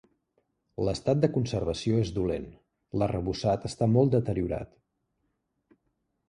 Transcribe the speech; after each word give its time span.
L'estat 0.85 1.19
de 1.25 1.27
conservació 1.35 1.99
és 2.05 2.11
dolent, 2.15 2.47
l'arrebossat 3.03 3.69
està 3.71 3.89
molt 3.93 4.17
deteriorat. 4.17 4.75